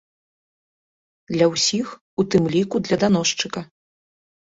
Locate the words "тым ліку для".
2.37-2.97